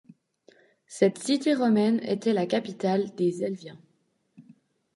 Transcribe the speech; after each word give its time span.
Cette 0.87 1.19
cité 1.19 1.53
romaine 1.53 1.99
était 2.03 2.33
la 2.33 2.47
capitale 2.47 3.13
des 3.13 3.43
Helviens. 3.43 3.77